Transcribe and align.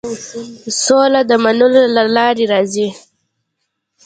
سوله 0.83 1.21
د 1.29 1.31
منلو 1.43 1.67
له 1.95 2.03
لارې 2.15 2.45
راځي. 2.53 2.87